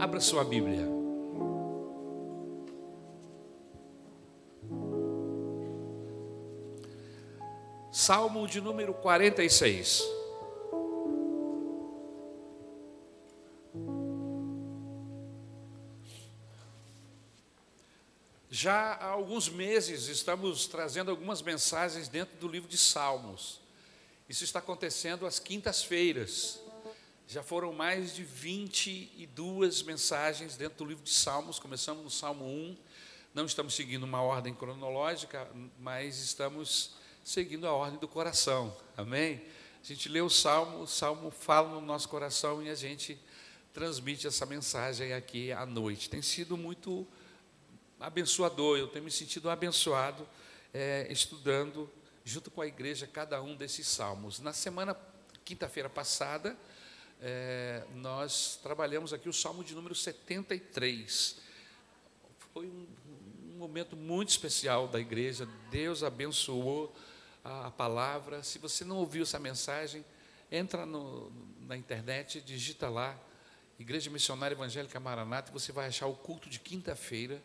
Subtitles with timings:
[0.00, 0.88] Abra sua Bíblia.
[7.92, 10.02] Salmo de número 46.
[18.48, 23.60] Já há alguns meses estamos trazendo algumas mensagens dentro do livro de Salmos.
[24.26, 26.58] Isso está acontecendo às quintas-feiras.
[27.30, 31.60] Já foram mais de 22 mensagens dentro do livro de Salmos.
[31.60, 32.76] Começamos no Salmo 1.
[33.32, 35.48] Não estamos seguindo uma ordem cronológica,
[35.78, 38.76] mas estamos seguindo a ordem do coração.
[38.96, 39.40] Amém?
[39.80, 43.16] A gente lê o Salmo, o Salmo fala no nosso coração e a gente
[43.72, 46.10] transmite essa mensagem aqui à noite.
[46.10, 47.06] Tem sido muito
[48.00, 50.26] abençoador, eu tenho me sentido abençoado
[50.74, 51.88] é, estudando
[52.24, 54.40] junto com a igreja cada um desses salmos.
[54.40, 54.96] Na semana,
[55.44, 56.58] quinta-feira passada,
[57.20, 61.36] é, nós trabalhamos aqui o salmo de número 73.
[62.52, 62.86] Foi um,
[63.52, 66.94] um momento muito especial da igreja, Deus abençoou
[67.44, 68.42] a, a palavra.
[68.42, 70.04] Se você não ouviu essa mensagem,
[70.50, 71.30] entra no,
[71.66, 73.18] na internet, digita lá,
[73.78, 77.42] Igreja Missionária Evangélica Maranata, e você vai achar o culto de quinta-feira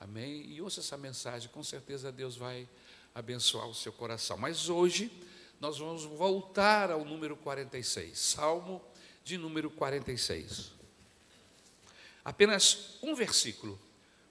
[0.00, 0.46] Amém?
[0.50, 2.66] E ouça essa mensagem, com certeza Deus vai
[3.14, 4.38] abençoar o seu coração.
[4.38, 5.12] Mas hoje
[5.60, 8.80] nós vamos voltar ao número 46, Salmo
[9.24, 10.72] de número 46.
[12.24, 13.78] Apenas um versículo,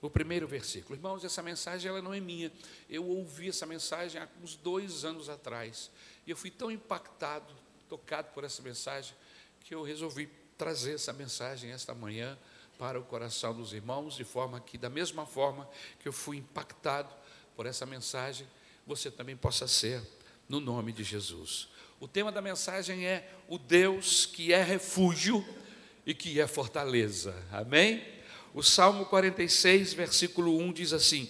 [0.01, 0.95] o primeiro versículo.
[0.95, 2.51] Irmãos, essa mensagem ela não é minha.
[2.89, 5.89] Eu ouvi essa mensagem há uns dois anos atrás.
[6.25, 7.53] E eu fui tão impactado,
[7.89, 9.13] tocado por essa mensagem,
[9.63, 12.37] que eu resolvi trazer essa mensagem esta manhã
[12.77, 17.13] para o coração dos irmãos, de forma que, da mesma forma que eu fui impactado
[17.55, 18.47] por essa mensagem,
[18.87, 20.01] você também possa ser,
[20.47, 21.67] no nome de Jesus.
[22.01, 25.45] O tema da mensagem é o Deus que é refúgio
[26.05, 27.35] e que é fortaleza.
[27.51, 28.01] Amém?
[28.53, 31.29] O Salmo 46, versículo 1 diz assim: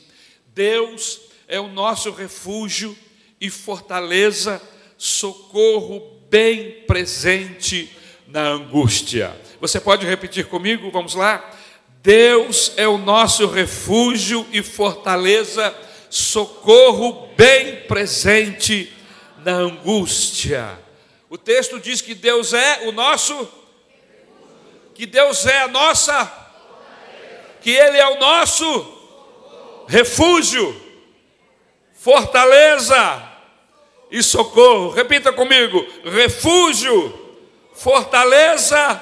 [0.53, 2.95] Deus é o nosso refúgio
[3.41, 4.61] e fortaleza,
[4.95, 7.91] socorro bem presente
[8.27, 9.35] na angústia.
[9.59, 10.91] Você pode repetir comigo?
[10.91, 11.51] Vamos lá?
[12.03, 15.75] Deus é o nosso refúgio e fortaleza,
[16.11, 18.93] socorro bem presente
[19.49, 20.79] na angústia.
[21.29, 23.47] O texto diz que Deus é o nosso,
[24.93, 26.31] que Deus é a nossa,
[27.61, 28.97] que Ele é o nosso
[29.87, 30.79] refúgio,
[31.93, 33.23] fortaleza
[34.11, 34.91] e socorro.
[34.91, 37.27] Repita comigo: refúgio
[37.73, 39.01] fortaleza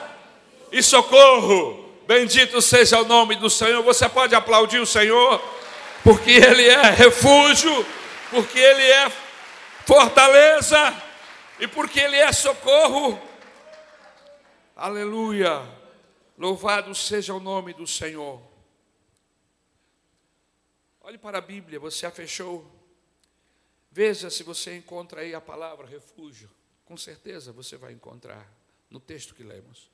[0.71, 1.85] e socorro.
[2.07, 3.83] Bendito seja o nome do Senhor.
[3.83, 5.41] Você pode aplaudir o Senhor,
[6.03, 7.85] porque Ele é refúgio,
[8.29, 9.11] porque Ele é
[9.87, 10.77] fortaleza
[11.61, 13.17] e porque Ele é socorro.
[14.75, 15.61] Aleluia.
[16.37, 18.41] Louvado seja o nome do Senhor.
[20.99, 22.69] Olhe para a Bíblia, você a fechou.
[23.89, 26.51] Veja se você encontra aí a palavra refúgio.
[26.83, 28.45] Com certeza você vai encontrar
[28.89, 29.89] no texto que lemos.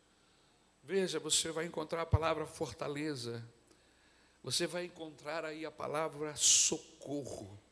[0.81, 3.47] Veja, você vai encontrar a palavra fortaleza,
[4.43, 7.62] você vai encontrar aí a palavra socorro.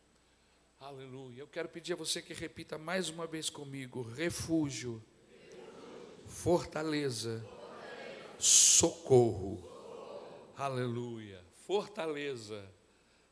[0.81, 1.41] Aleluia.
[1.41, 4.99] Eu quero pedir a você que repita mais uma vez comigo: refúgio,
[6.25, 7.45] fortaleza,
[8.39, 9.63] socorro.
[10.57, 11.39] Aleluia.
[11.67, 12.67] Fortaleza,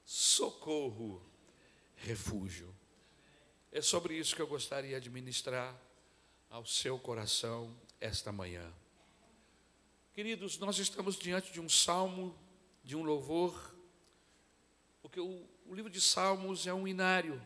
[0.06, 1.26] socorro,
[1.96, 2.72] refúgio.
[3.72, 5.76] É sobre isso que eu gostaria de ministrar
[6.52, 8.72] ao seu coração esta manhã.
[10.14, 12.38] Queridos, nós estamos diante de um salmo,
[12.84, 13.76] de um louvor,
[15.02, 17.40] porque o, o livro de Salmos é um inário,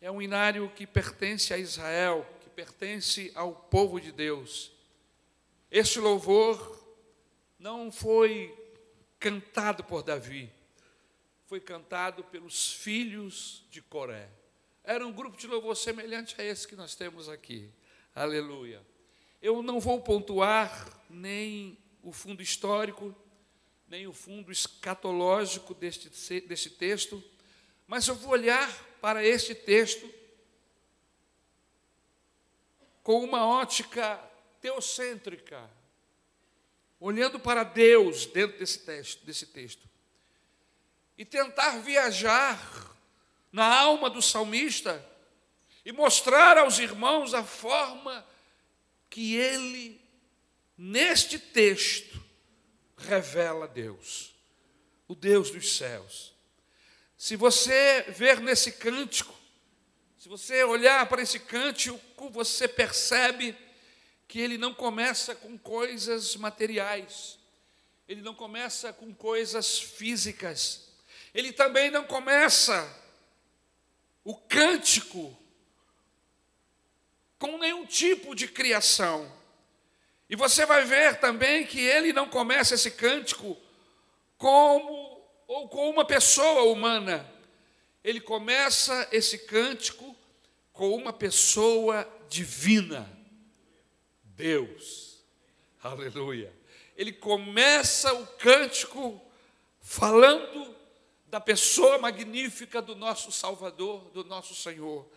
[0.00, 4.72] é um inário que pertence a Israel, que pertence ao povo de Deus.
[5.70, 6.82] Este louvor
[7.58, 8.56] não foi
[9.20, 10.50] cantado por Davi,
[11.44, 14.30] foi cantado pelos filhos de Coré.
[14.82, 17.70] Era um grupo de louvor semelhante a esse que nós temos aqui.
[18.14, 18.80] Aleluia.
[19.42, 23.14] Eu não vou pontuar nem o fundo histórico,
[23.88, 26.10] nem o fundo escatológico deste,
[26.40, 27.22] deste texto,
[27.86, 28.68] mas eu vou olhar
[29.00, 30.12] para este texto
[33.02, 34.18] com uma ótica
[34.60, 35.70] teocêntrica,
[36.98, 39.88] olhando para Deus dentro desse texto, desse texto,
[41.16, 42.96] e tentar viajar
[43.52, 45.04] na alma do salmista
[45.84, 48.26] e mostrar aos irmãos a forma
[49.08, 50.00] que ele,
[50.76, 52.25] neste texto,
[52.96, 54.34] revela Deus,
[55.06, 56.34] o Deus dos céus.
[57.16, 59.34] Se você ver nesse cântico,
[60.18, 63.56] se você olhar para esse cântico, você percebe
[64.26, 67.38] que ele não começa com coisas materiais,
[68.08, 70.88] ele não começa com coisas físicas,
[71.32, 72.92] ele também não começa
[74.24, 75.36] o cântico
[77.38, 79.30] com nenhum tipo de criação.
[80.28, 83.56] E você vai ver também que ele não começa esse cântico
[84.36, 87.28] como ou com uma pessoa humana.
[88.02, 90.16] Ele começa esse cântico
[90.72, 93.10] com uma pessoa divina.
[94.22, 95.24] Deus.
[95.82, 96.52] Aleluia.
[96.96, 99.20] Ele começa o cântico
[99.80, 100.74] falando
[101.26, 105.08] da pessoa magnífica do nosso Salvador, do nosso Senhor,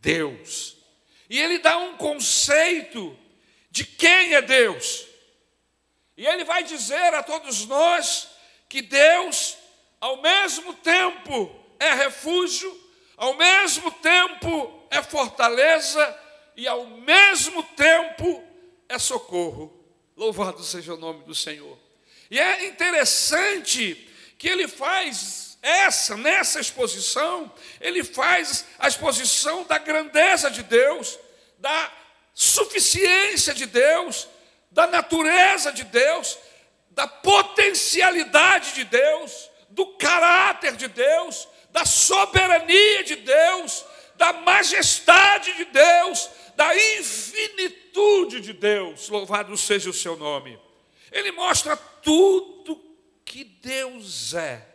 [0.00, 0.76] Deus.
[1.28, 3.16] E ele dá um conceito
[3.74, 5.04] de quem é Deus.
[6.16, 8.28] E ele vai dizer a todos nós
[8.68, 9.56] que Deus,
[10.00, 12.72] ao mesmo tempo, é refúgio,
[13.16, 16.20] ao mesmo tempo é fortaleza
[16.56, 18.44] e ao mesmo tempo
[18.88, 19.84] é socorro.
[20.16, 21.76] Louvado seja o nome do Senhor.
[22.30, 30.48] E é interessante que ele faz essa, nessa exposição, ele faz a exposição da grandeza
[30.48, 31.18] de Deus,
[31.58, 32.03] da
[32.34, 34.28] suficiência de Deus,
[34.70, 36.36] da natureza de Deus,
[36.90, 43.84] da potencialidade de Deus, do caráter de Deus, da soberania de Deus,
[44.16, 49.08] da majestade de Deus, da infinitude de Deus.
[49.08, 50.58] Louvado seja o seu nome.
[51.10, 52.80] Ele mostra tudo
[53.24, 54.66] que Deus é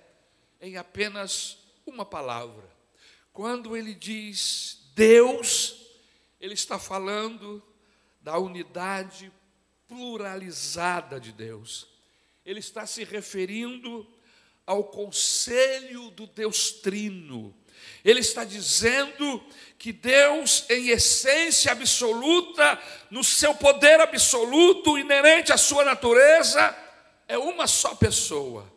[0.62, 2.70] em apenas uma palavra.
[3.32, 5.89] Quando ele diz Deus,
[6.40, 7.62] ele está falando
[8.22, 9.32] da unidade
[9.88, 11.88] pluralizada de Deus.
[12.46, 14.08] Ele está se referindo
[14.66, 17.56] ao conselho do Deus Trino.
[18.04, 19.44] Ele está dizendo
[19.78, 26.76] que Deus, em essência absoluta, no seu poder absoluto, inerente à sua natureza,
[27.28, 28.72] é uma só pessoa.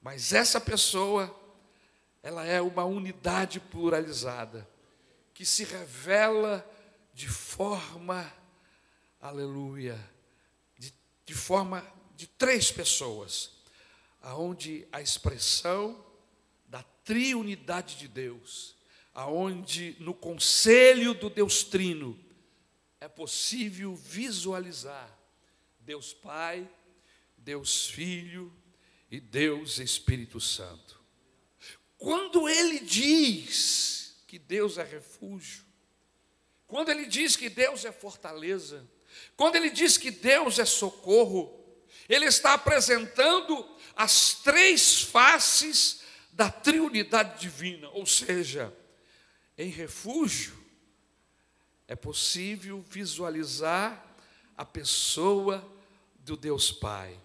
[0.00, 1.34] Mas essa pessoa,
[2.22, 4.68] ela é uma unidade pluralizada,
[5.34, 6.66] que se revela
[7.20, 8.32] de forma,
[9.20, 10.00] aleluia,
[10.78, 10.90] de,
[11.26, 11.86] de forma
[12.16, 13.50] de três pessoas,
[14.22, 16.02] aonde a expressão
[16.66, 18.74] da triunidade de Deus,
[19.12, 22.18] aonde no conselho do Deus Trino
[22.98, 25.14] é possível visualizar
[25.78, 26.66] Deus Pai,
[27.36, 28.50] Deus Filho
[29.10, 30.98] e Deus Espírito Santo.
[31.98, 35.68] Quando ele diz que Deus é refúgio,
[36.70, 38.88] quando ele diz que Deus é fortaleza,
[39.36, 41.58] quando ele diz que Deus é socorro,
[42.08, 46.02] ele está apresentando as três faces
[46.32, 48.72] da triunidade divina, ou seja,
[49.58, 50.56] em refúgio
[51.88, 54.06] é possível visualizar
[54.56, 55.68] a pessoa
[56.20, 57.18] do Deus Pai.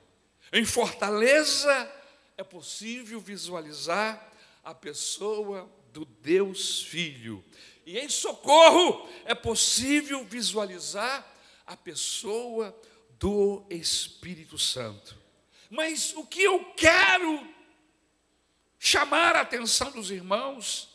[0.51, 1.92] Em fortaleza
[2.36, 4.31] é possível visualizar
[4.63, 7.45] a pessoa do Deus Filho.
[7.86, 11.26] E em socorro é possível visualizar
[11.68, 12.76] a pessoa
[13.20, 15.16] do Espírito Santo.
[15.70, 17.48] Mas o que eu quero
[18.80, 20.90] chamar a atenção dos irmãos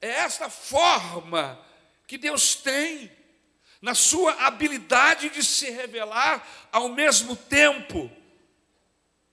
[0.00, 1.58] é esta forma
[2.06, 3.10] que Deus tem
[3.80, 8.10] na sua habilidade de se revelar ao mesmo tempo.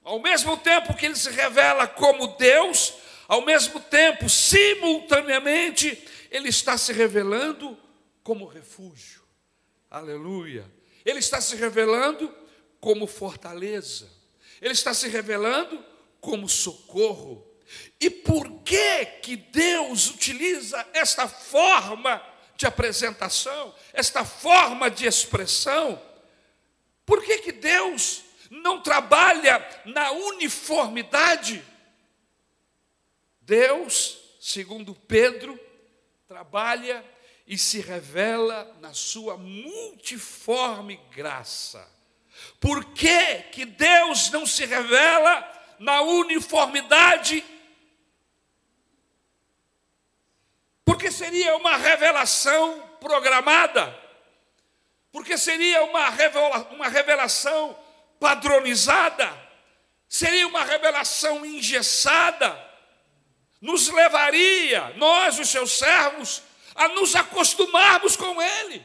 [0.03, 2.93] Ao mesmo tempo que ele se revela como Deus,
[3.31, 7.79] ao mesmo tempo, simultaneamente, ele está se revelando
[8.21, 9.21] como refúgio.
[9.89, 10.69] Aleluia.
[11.05, 12.29] Ele está se revelando
[12.81, 14.11] como fortaleza.
[14.61, 15.81] Ele está se revelando
[16.19, 17.49] como socorro.
[18.01, 22.21] E por que que Deus utiliza esta forma
[22.57, 26.01] de apresentação, esta forma de expressão?
[27.05, 31.70] Por que que Deus não trabalha na uniformidade?
[33.41, 35.59] Deus, segundo Pedro,
[36.27, 37.03] trabalha
[37.47, 41.85] e se revela na sua multiforme graça.
[42.59, 47.43] Por que, que Deus não se revela na uniformidade?
[50.85, 53.99] Porque seria uma revelação programada,
[55.11, 57.77] porque seria uma, revela, uma revelação
[58.19, 59.35] padronizada,
[60.07, 62.70] seria uma revelação engessada
[63.61, 66.41] nos levaria, nós, os seus servos,
[66.73, 68.83] a nos acostumarmos com Ele.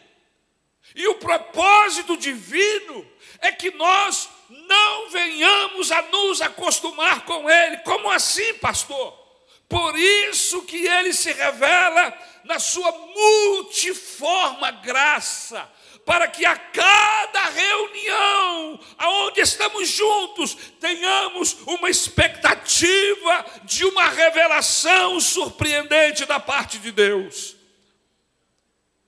[0.94, 3.06] E o propósito divino
[3.40, 7.78] é que nós não venhamos a nos acostumar com Ele.
[7.78, 9.25] Como assim, pastor?
[9.68, 15.70] Por isso que Ele se revela na sua multiforme graça,
[16.04, 25.20] para que a cada reunião, aonde onde estamos juntos, tenhamos uma expectativa de uma revelação
[25.20, 27.56] surpreendente da parte de Deus.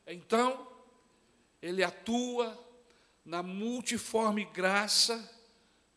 [0.06, 0.66] Então,
[1.62, 2.58] Ele atua
[3.24, 5.30] na multiforme graça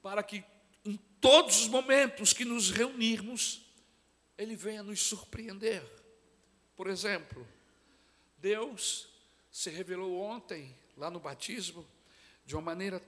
[0.01, 0.43] para que
[0.85, 3.60] em todos os momentos que nos reunirmos,
[4.41, 5.83] Ele venha nos surpreender.
[6.75, 7.47] Por exemplo,
[8.39, 9.07] Deus
[9.51, 11.87] se revelou ontem, lá no batismo,
[12.43, 12.99] de uma maneira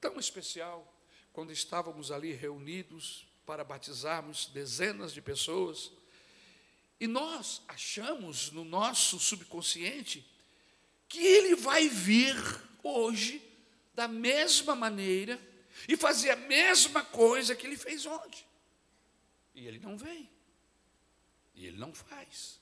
[0.00, 0.90] tão especial,
[1.34, 5.92] quando estávamos ali reunidos para batizarmos dezenas de pessoas,
[6.98, 10.26] e nós achamos no nosso subconsciente
[11.06, 12.34] que ele vai vir
[12.82, 13.42] hoje
[13.92, 15.38] da mesma maneira
[15.86, 18.42] e fazer a mesma coisa que ele fez ontem.
[19.54, 20.39] E ele não vem.
[21.60, 22.58] E ele não faz.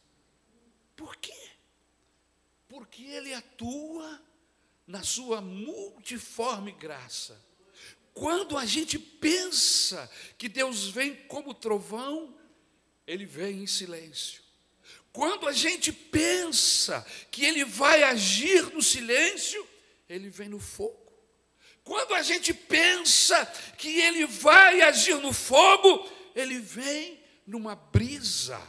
[0.96, 1.50] Por quê?
[2.68, 4.20] Porque ele atua
[4.84, 7.40] na sua multiforme graça.
[8.12, 12.36] Quando a gente pensa que Deus vem como trovão,
[13.06, 14.42] ele vem em silêncio.
[15.12, 19.64] Quando a gente pensa que ele vai agir no silêncio,
[20.08, 21.12] ele vem no fogo.
[21.84, 23.46] Quando a gente pensa
[23.78, 28.60] que ele vai agir no fogo, ele vem numa brisa.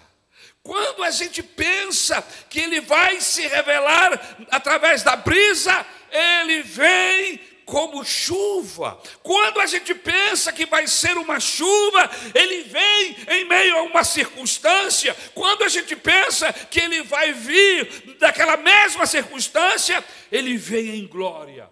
[0.61, 8.03] Quando a gente pensa que ele vai se revelar através da brisa, ele vem como
[8.03, 8.99] chuva.
[9.21, 14.03] Quando a gente pensa que vai ser uma chuva, ele vem em meio a uma
[14.03, 15.15] circunstância.
[15.35, 21.69] Quando a gente pensa que ele vai vir daquela mesma circunstância, ele vem em glória.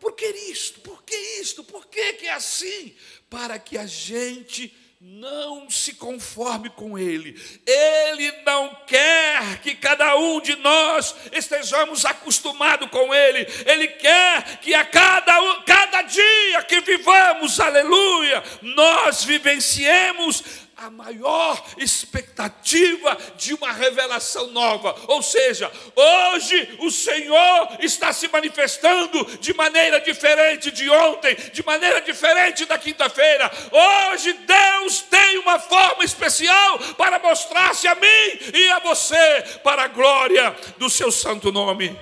[0.00, 0.80] Por que isto?
[0.80, 1.62] Por que isto?
[1.62, 2.94] Por que, que é assim?
[3.28, 7.38] Para que a gente não se conforme com Ele.
[7.66, 13.46] Ele não quer que cada um de nós estejamos acostumados com Ele.
[13.66, 15.34] Ele quer que a cada,
[15.66, 24.94] cada dia que vivamos, aleluia, nós vivenciemos a maior expectativa de uma revelação nova.
[25.08, 32.02] Ou seja, hoje o Senhor está se manifestando de maneira diferente de ontem, de maneira
[32.02, 33.50] diferente da quinta-feira.
[33.72, 39.88] Hoje Deus tem uma forma especial para mostrar-se a mim e a você, para a
[39.88, 41.98] glória do seu santo nome.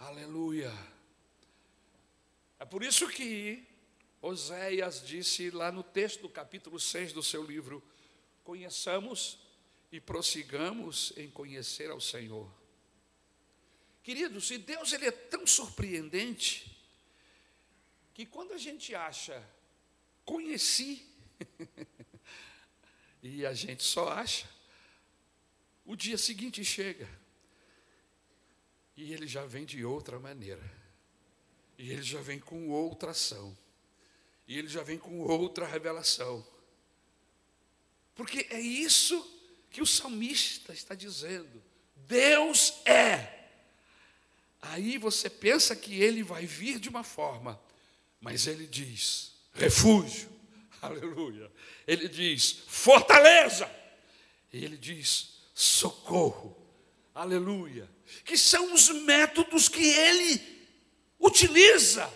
[0.00, 0.72] Aleluia.
[2.58, 3.73] É por isso que
[4.24, 7.82] Oséias disse lá no texto do capítulo 6 do seu livro:
[8.42, 9.38] conheçamos
[9.92, 12.50] e prossigamos em conhecer ao Senhor.
[14.02, 16.74] Queridos, e Deus ele é tão surpreendente
[18.14, 19.46] que quando a gente acha
[20.24, 21.06] conheci
[23.22, 24.48] e a gente só acha,
[25.84, 27.06] o dia seguinte chega
[28.96, 30.82] e ele já vem de outra maneira.
[31.76, 33.54] E ele já vem com outra ação.
[34.46, 36.46] E ele já vem com outra revelação.
[38.14, 39.30] Porque é isso
[39.70, 41.62] que o salmista está dizendo.
[41.96, 43.48] Deus é.
[44.60, 47.60] Aí você pensa que ele vai vir de uma forma,
[48.20, 50.30] mas ele diz: refúgio,
[50.80, 51.50] aleluia.
[51.86, 53.70] Ele diz: fortaleza.
[54.52, 56.56] Ele diz: socorro,
[57.14, 57.90] aleluia.
[58.24, 60.40] Que são os métodos que ele
[61.18, 62.12] utiliza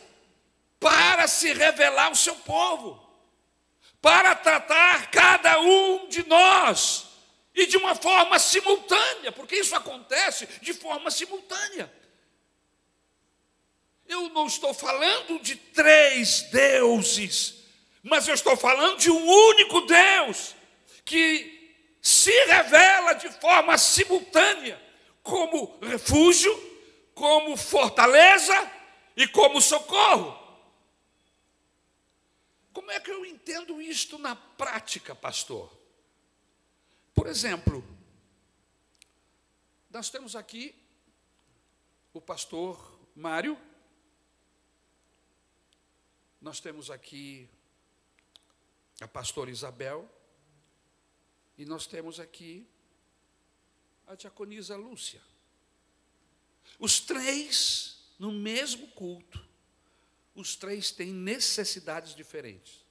[0.80, 3.02] para se revelar ao seu povo,
[4.00, 7.06] para tratar cada um de nós
[7.54, 11.92] e de uma forma simultânea, porque isso acontece de forma simultânea.
[14.06, 17.56] Eu não estou falando de três deuses,
[18.02, 20.54] mas eu estou falando de um único Deus
[21.04, 21.58] que
[22.00, 24.80] se revela de forma simultânea
[25.22, 26.56] como refúgio,
[27.14, 28.72] como fortaleza
[29.16, 30.47] e como socorro.
[32.78, 35.76] Como é que eu entendo isto na prática, pastor?
[37.12, 37.84] Por exemplo,
[39.90, 40.76] nós temos aqui
[42.14, 43.58] o pastor Mário,
[46.40, 47.50] nós temos aqui
[49.00, 50.08] a pastora Isabel,
[51.56, 52.64] e nós temos aqui
[54.06, 55.20] a diaconisa Lúcia.
[56.78, 59.47] Os três no mesmo culto
[60.40, 62.84] os três têm necessidades diferentes,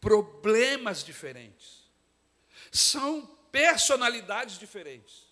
[0.00, 1.84] problemas diferentes,
[2.72, 5.24] são personalidades diferentes,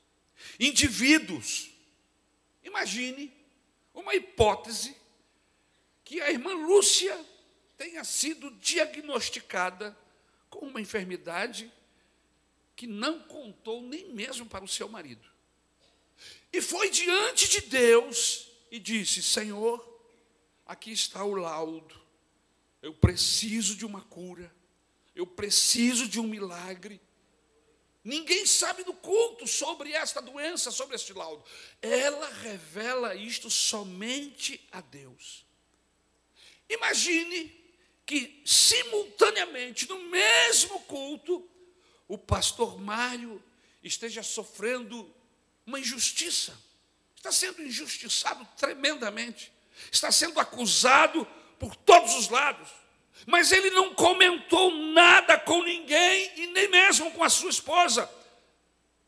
[0.58, 1.70] indivíduos.
[2.62, 3.32] Imagine
[3.94, 4.96] uma hipótese
[6.04, 7.18] que a irmã Lúcia
[7.76, 9.96] tenha sido diagnosticada
[10.50, 11.72] com uma enfermidade
[12.74, 15.26] que não contou nem mesmo para o seu marido.
[16.52, 19.87] E foi diante de Deus e disse: Senhor,
[20.68, 21.98] aqui está o laudo.
[22.82, 24.54] Eu preciso de uma cura.
[25.16, 27.00] Eu preciso de um milagre.
[28.04, 31.42] Ninguém sabe do culto sobre esta doença, sobre este laudo.
[31.82, 35.44] Ela revela isto somente a Deus.
[36.68, 37.54] Imagine
[38.06, 41.48] que, simultaneamente, no mesmo culto,
[42.06, 43.42] o pastor Mário
[43.82, 45.12] esteja sofrendo
[45.66, 46.58] uma injustiça.
[47.16, 49.52] Está sendo injustiçado tremendamente.
[49.90, 51.26] Está sendo acusado
[51.58, 52.68] por todos os lados.
[53.26, 58.10] Mas ele não comentou nada com ninguém e nem mesmo com a sua esposa.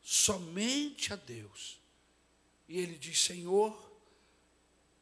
[0.02, 1.80] Somente a Deus.
[2.68, 3.90] E ele diz: Senhor,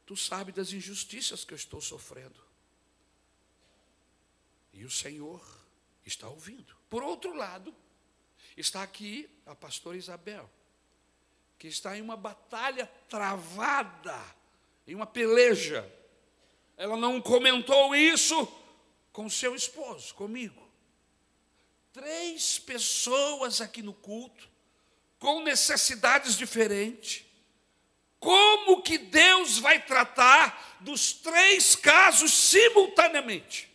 [0.05, 2.39] tu sabes das injustiças que eu estou sofrendo.
[4.73, 5.41] E o Senhor
[6.05, 6.75] está ouvindo.
[6.89, 7.75] Por outro lado,
[8.55, 10.49] está aqui a pastora Isabel,
[11.57, 14.19] que está em uma batalha travada,
[14.89, 15.87] em uma peleja.
[16.75, 18.51] Ela não comentou isso
[19.11, 20.67] com seu esposo, comigo.
[21.93, 24.49] Três pessoas aqui no culto,
[25.19, 27.23] com necessidades diferentes.
[28.19, 33.69] Como que Deus vai tratar dos três casos simultaneamente?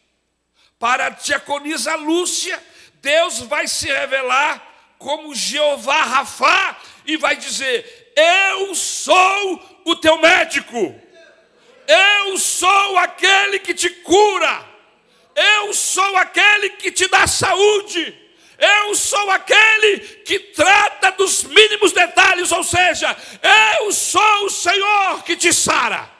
[0.80, 2.61] Para a diaconisa Lúcia,
[2.94, 11.04] Deus vai se revelar como Jeová Rafá e vai dizer: Eu sou o teu médico,
[11.87, 14.75] eu sou aquele que te cura.
[15.35, 18.21] Eu sou aquele que te dá saúde.
[18.59, 23.17] Eu sou aquele que trata dos mínimos detalhes, ou seja,
[23.79, 26.11] eu sou o Senhor que te sara.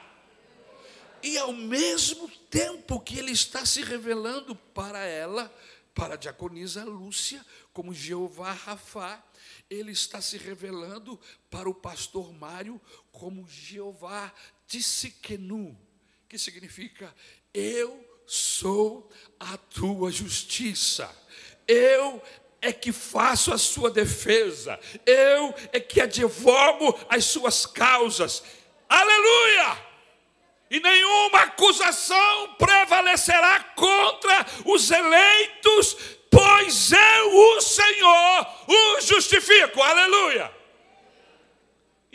[1.23, 5.51] E ao mesmo tempo que ele está se revelando para ela,
[5.93, 7.43] para a diaconisa Lúcia,
[7.73, 9.23] como Jeová Rafá,
[9.69, 11.19] ele está se revelando
[11.49, 12.79] para o pastor Mário
[13.19, 14.31] como Jeová
[14.67, 15.77] Tissiquenu,
[16.27, 17.13] que significa
[17.53, 21.09] eu sou a tua justiça.
[21.67, 22.21] Eu
[22.61, 24.79] é que faço a sua defesa.
[25.05, 28.43] Eu é que advogo as suas causas.
[28.89, 29.85] Aleluia!
[30.69, 35.95] E nenhuma acusação prevalecerá contra os eleitos,
[36.29, 39.81] pois eu, o Senhor, os justifico.
[39.81, 40.54] Aleluia!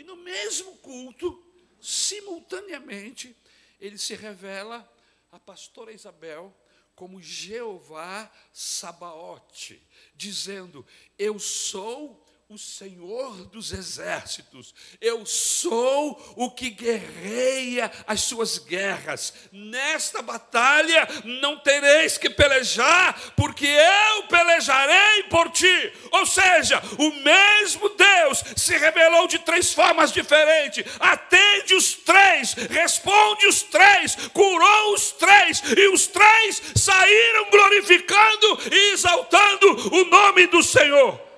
[0.01, 1.45] E no mesmo culto,
[1.79, 3.37] simultaneamente,
[3.79, 4.91] ele se revela
[5.31, 6.51] a pastora Isabel
[6.95, 9.79] como Jeová Sabaote,
[10.15, 10.83] dizendo:
[11.19, 12.20] Eu sou
[12.51, 19.33] o Senhor dos exércitos, eu sou o que guerreia as suas guerras.
[19.53, 25.93] Nesta batalha não tereis que pelejar, porque eu pelejarei por ti.
[26.11, 33.47] Ou seja, o mesmo Deus se revelou de três formas diferentes, atende os três, responde
[33.47, 40.61] os três, curou os três, e os três saíram glorificando e exaltando o nome do
[40.61, 41.30] Senhor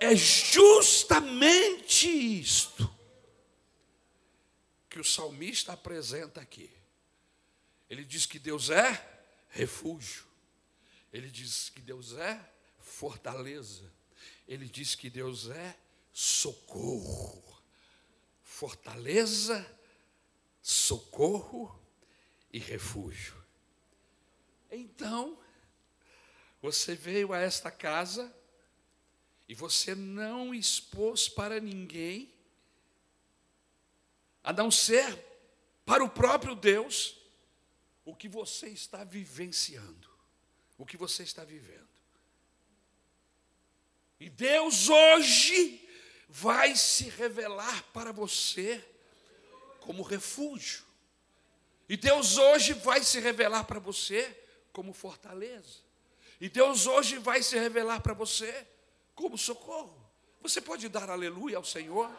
[0.00, 2.90] é justamente isto
[4.88, 6.70] que o salmista apresenta aqui.
[7.88, 9.06] Ele diz que Deus é
[9.50, 10.24] refúgio,
[11.12, 12.40] ele diz que Deus é
[12.78, 13.92] fortaleza,
[14.48, 15.76] ele diz que Deus é
[16.12, 17.60] socorro.
[18.42, 19.64] Fortaleza,
[20.62, 21.78] socorro
[22.52, 23.40] e refúgio.
[24.70, 25.38] Então,
[26.60, 28.34] você veio a esta casa
[29.50, 32.32] e você não expôs para ninguém,
[34.44, 35.18] a não ser
[35.84, 37.16] para o próprio Deus,
[38.04, 40.08] o que você está vivenciando,
[40.78, 41.88] o que você está vivendo.
[44.20, 45.84] E Deus hoje
[46.28, 48.80] vai se revelar para você
[49.80, 50.84] como refúgio.
[51.88, 54.32] E Deus hoje vai se revelar para você
[54.72, 55.80] como fortaleza.
[56.40, 58.64] E Deus hoje vai se revelar para você
[59.20, 60.10] como socorro.
[60.40, 62.10] Você pode dar aleluia ao Senhor?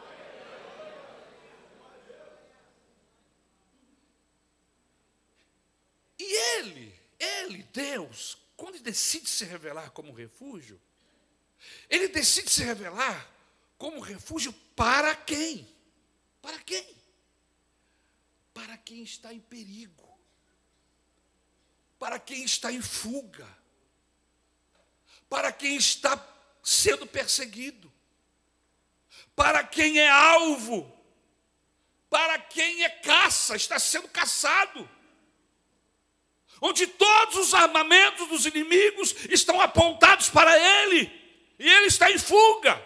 [6.16, 10.80] E Ele, Ele, Deus, quando decide se revelar como refúgio,
[11.90, 13.28] Ele decide se revelar
[13.76, 15.68] como refúgio para quem?
[16.40, 16.96] Para quem?
[18.54, 20.08] Para quem está em perigo,
[21.98, 23.48] para quem está em fuga,
[25.28, 26.16] para quem está
[26.62, 27.92] sendo perseguido,
[29.34, 30.90] para quem é alvo,
[32.08, 34.88] para quem é caça, está sendo caçado,
[36.60, 41.10] onde todos os armamentos dos inimigos estão apontados para ele,
[41.58, 42.80] e ele está em fuga,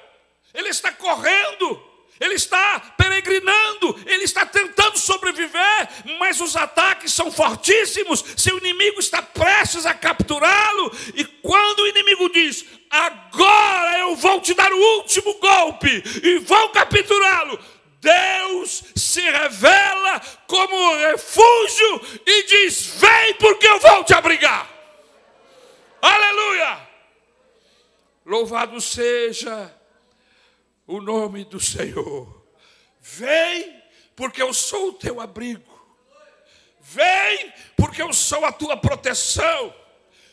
[0.54, 1.85] ele está correndo,
[2.18, 8.24] ele está peregrinando, ele está tentando sobreviver, mas os ataques são fortíssimos.
[8.36, 14.54] Seu inimigo está prestes a capturá-lo, e quando o inimigo diz: Agora eu vou te
[14.54, 17.58] dar o último golpe e vou capturá-lo.
[18.00, 24.70] Deus se revela como refúgio e diz: Vem, porque eu vou te abrigar.
[26.00, 26.78] Aleluia!
[28.24, 29.72] Louvado seja
[30.86, 32.44] o nome do Senhor.
[33.00, 33.82] Vem,
[34.14, 35.74] porque eu sou o teu abrigo.
[36.80, 39.74] Vem, porque eu sou a tua proteção.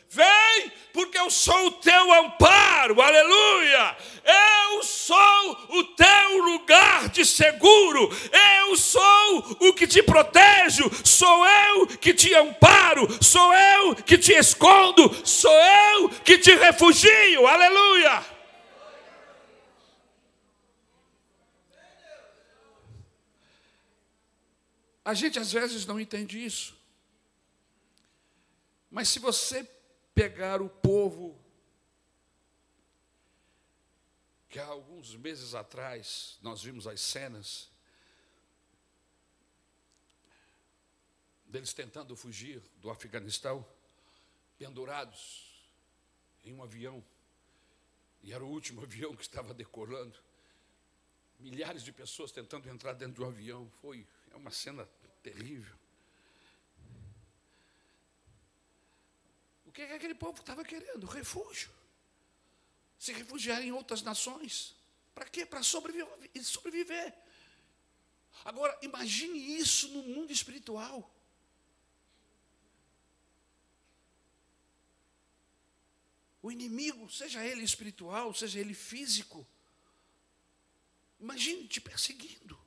[0.08, 3.96] Vem, porque eu sou o teu amparo, aleluia.
[4.24, 8.08] Eu sou o teu lugar de seguro.
[8.60, 10.88] Eu sou o que te protejo.
[11.04, 13.08] Sou eu que te amparo.
[13.20, 15.12] Sou eu que te escondo.
[15.26, 18.33] Sou eu que te refugio, aleluia.
[25.04, 26.76] A gente às vezes não entende isso.
[28.90, 29.68] Mas se você
[30.14, 31.38] pegar o povo
[34.48, 37.68] que há alguns meses atrás nós vimos as cenas
[41.54, 43.66] deles tentando fugir do Afeganistão,
[44.58, 45.54] pendurados
[46.44, 47.04] em um avião,
[48.22, 50.18] e era o último avião que estava decolando.
[51.38, 54.84] Milhares de pessoas tentando entrar dentro de um avião, foi é uma cena
[55.22, 55.76] terrível.
[59.64, 61.06] O que, é que aquele povo estava querendo?
[61.06, 61.70] Refúgio.
[62.98, 64.74] Se refugiar em outras nações.
[65.14, 65.46] Para quê?
[65.46, 66.08] Para sobreviver,
[66.42, 67.14] sobreviver.
[68.44, 71.10] Agora, imagine isso no mundo espiritual.
[76.42, 79.46] O inimigo, seja ele espiritual, seja ele físico,
[81.18, 82.63] imagine te perseguindo.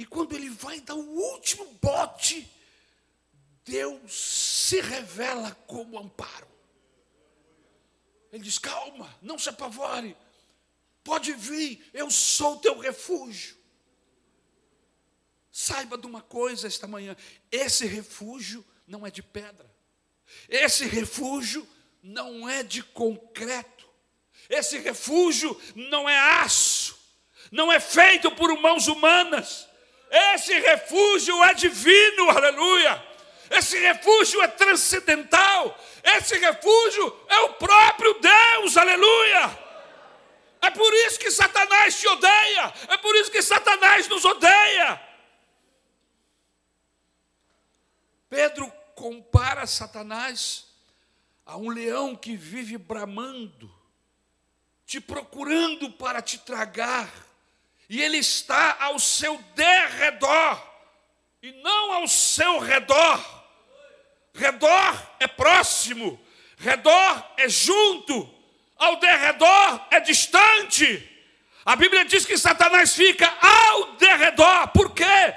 [0.00, 2.50] E quando ele vai dar o último bote,
[3.66, 6.48] Deus se revela como amparo.
[8.32, 10.16] Ele diz: calma, não se apavore,
[11.04, 13.58] pode vir, eu sou teu refúgio.
[15.52, 17.14] Saiba de uma coisa esta manhã:
[17.52, 19.70] esse refúgio não é de pedra,
[20.48, 21.68] esse refúgio
[22.02, 23.86] não é de concreto,
[24.48, 26.98] esse refúgio não é aço,
[27.52, 29.68] não é feito por mãos humanas,
[30.10, 33.10] esse refúgio é divino, aleluia.
[33.48, 35.78] Esse refúgio é transcendental.
[36.02, 39.58] Esse refúgio é o próprio Deus, aleluia.
[40.62, 42.74] É por isso que Satanás te odeia.
[42.88, 45.00] É por isso que Satanás nos odeia.
[48.28, 50.66] Pedro compara Satanás
[51.46, 53.72] a um leão que vive bramando,
[54.86, 57.10] te procurando para te tragar
[57.90, 60.64] e ele está ao seu derredor,
[61.42, 63.20] e não ao seu redor.
[64.32, 66.18] Redor é próximo,
[66.56, 68.32] redor é junto,
[68.76, 71.04] ao derredor é distante.
[71.66, 75.34] A Bíblia diz que Satanás fica ao derredor, por quê?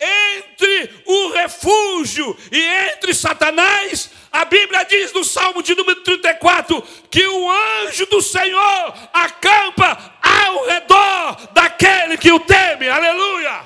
[0.00, 7.26] Entre o refúgio e entre Satanás, a Bíblia diz no Salmo de número 34 que
[7.26, 12.88] o anjo do Senhor acampa ao redor daquele que o teme.
[12.88, 13.64] Aleluia!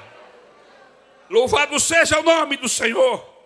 [1.30, 3.36] Louvado seja o nome do Senhor.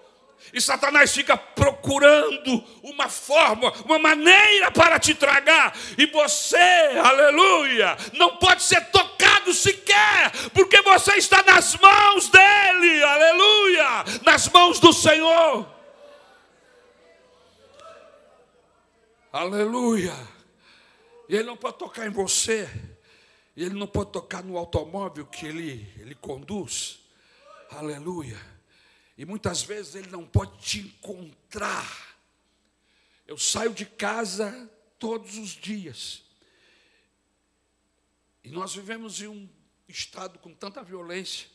[0.52, 5.74] E Satanás fica procurando uma forma, uma maneira para te tragar.
[5.96, 6.56] E você,
[7.02, 9.21] aleluia, não pode ser tocado
[9.54, 15.66] sequer, porque você está nas mãos dele, aleluia, nas mãos do Senhor.
[19.32, 20.12] Aleluia.
[21.26, 22.68] E ele não pode tocar em você.
[23.56, 27.00] Ele não pode tocar no automóvel que ele, ele conduz.
[27.70, 28.38] Aleluia.
[29.16, 32.16] E muitas vezes ele não pode te encontrar.
[33.26, 36.22] Eu saio de casa todos os dias.
[38.42, 39.48] E nós vivemos em um
[39.88, 41.48] estado com tanta violência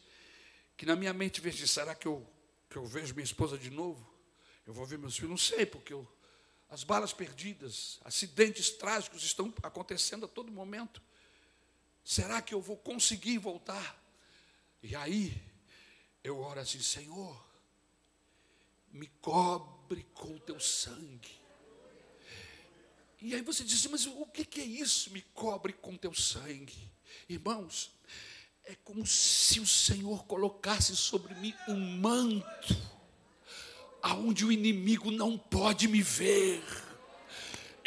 [0.78, 2.26] que na minha mente vejo, será que eu,
[2.70, 4.08] que eu vejo minha esposa de novo?
[4.66, 5.30] Eu vou ver meus filhos?
[5.30, 6.08] Não sei, porque eu,
[6.70, 11.02] as balas perdidas, acidentes trágicos estão acontecendo a todo momento.
[12.04, 14.02] Será que eu vou conseguir voltar?
[14.84, 15.42] E aí,
[16.24, 17.46] eu oro assim, Senhor,
[18.92, 21.47] me cobre com o teu sangue.
[23.22, 25.12] E aí você diz, mas o que é isso?
[25.12, 26.74] Me cobre com teu sangue.
[27.28, 27.92] Irmãos,
[28.64, 32.78] é como se o Senhor colocasse sobre mim um manto,
[34.02, 36.64] aonde o inimigo não pode me ver.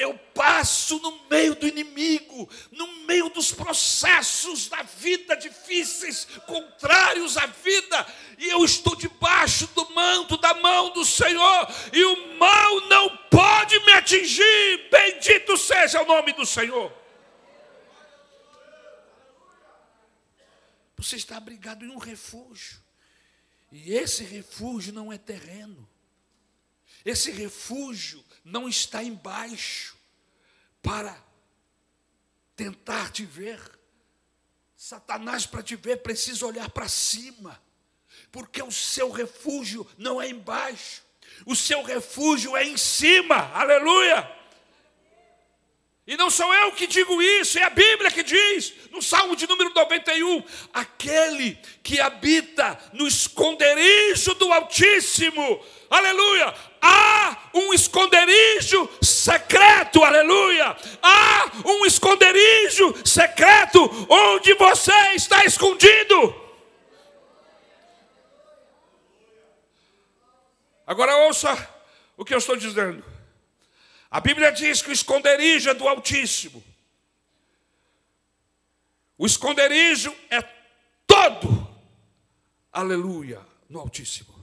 [0.00, 7.44] Eu passo no meio do inimigo, no meio dos processos da vida difíceis, contrários à
[7.44, 8.06] vida,
[8.38, 13.78] e eu estou debaixo do manto da mão do Senhor, e o mal não pode
[13.80, 14.88] me atingir.
[14.90, 16.90] Bendito seja o nome do Senhor.
[20.96, 22.80] Você está abrigado em um refúgio.
[23.70, 25.86] E esse refúgio não é terreno.
[27.04, 29.96] Esse refúgio não está embaixo
[30.82, 31.16] para
[32.56, 33.60] tentar te ver.
[34.76, 37.60] Satanás, para te ver, precisa olhar para cima,
[38.32, 41.02] porque o seu refúgio não é embaixo,
[41.44, 44.40] o seu refúgio é em cima, aleluia.
[46.06, 49.46] E não sou eu que digo isso, é a Bíblia que diz, no Salmo de
[49.46, 60.76] número 91, aquele que habita no esconderijo do Altíssimo, aleluia, há um esconderijo secreto, aleluia,
[61.02, 66.50] há um esconderijo secreto onde você está escondido.
[70.86, 71.54] Agora ouça
[72.16, 73.04] o que eu estou dizendo.
[74.10, 76.62] A Bíblia diz que o esconderijo é do Altíssimo.
[79.16, 80.42] O esconderijo é
[81.06, 81.68] todo,
[82.72, 84.39] aleluia, no Altíssimo.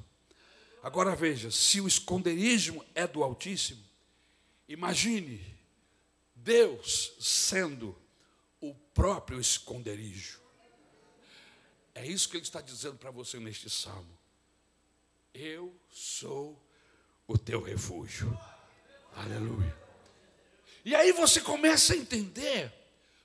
[0.87, 3.83] Agora veja, se o esconderijo é do Altíssimo,
[4.69, 5.45] imagine
[6.33, 7.93] Deus sendo
[8.61, 10.39] o próprio esconderijo.
[11.93, 14.17] É isso que ele está dizendo para você neste salmo.
[15.33, 16.57] Eu sou
[17.27, 18.39] o teu refúgio.
[19.13, 19.77] Aleluia.
[20.85, 22.71] E aí você começa a entender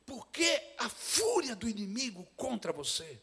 [0.04, 3.22] por que a fúria do inimigo contra você,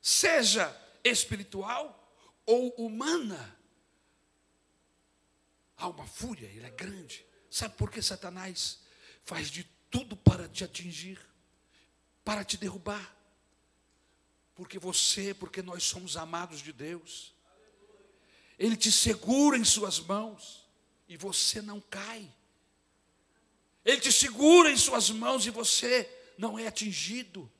[0.00, 2.10] seja espiritual
[2.46, 3.54] ou humana,
[5.76, 7.24] há uma fúria, ele é grande.
[7.50, 8.80] Sabe por que Satanás
[9.24, 11.18] faz de tudo para te atingir,
[12.24, 13.14] para te derrubar?
[14.54, 17.34] Porque você, porque nós somos amados de Deus.
[18.58, 20.66] Ele te segura em suas mãos
[21.08, 22.32] e você não cai.
[23.84, 27.50] Ele te segura em suas mãos e você não é atingido,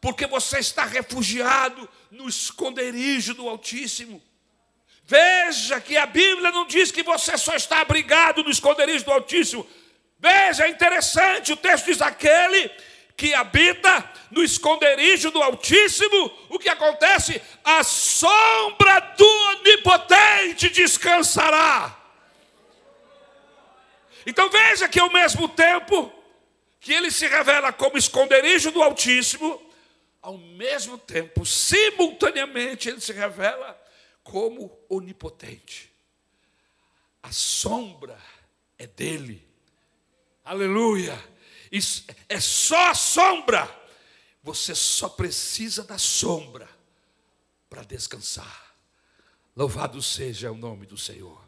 [0.00, 4.22] porque você está refugiado no esconderijo do Altíssimo.
[5.10, 9.66] Veja que a Bíblia não diz que você só está abrigado no esconderijo do Altíssimo.
[10.18, 12.70] Veja, é interessante, o texto diz aquele
[13.16, 17.40] que habita no esconderijo do Altíssimo, o que acontece?
[17.64, 21.98] A sombra do Onipotente descansará.
[24.26, 26.12] Então veja que ao mesmo tempo
[26.80, 29.58] que ele se revela como esconderijo do Altíssimo,
[30.20, 33.87] ao mesmo tempo, simultaneamente, ele se revela
[34.30, 35.90] como onipotente.
[37.22, 38.22] A sombra
[38.76, 39.42] é dele.
[40.44, 41.16] Aleluia.
[41.72, 43.66] Isso é só a sombra.
[44.42, 46.68] Você só precisa da sombra
[47.70, 48.76] para descansar.
[49.56, 51.42] Louvado seja o nome do Senhor.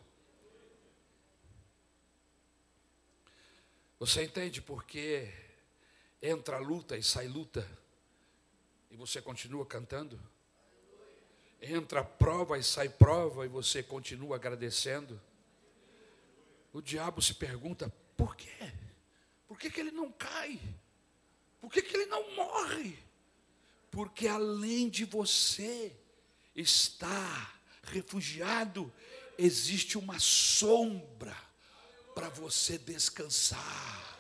[3.99, 5.31] Você entende por que
[6.23, 7.69] entra luta e sai luta
[8.91, 10.19] e você continua cantando?
[11.61, 15.21] Entra prova e sai prova e você continua agradecendo?
[16.73, 18.73] O diabo se pergunta: por quê?
[19.47, 20.59] Por que, que ele não cai?
[21.61, 22.99] Por que, que ele não morre?
[23.91, 25.95] Porque além de você
[26.55, 28.91] estar refugiado,
[29.37, 31.37] existe uma sombra
[32.15, 34.19] para você descansar.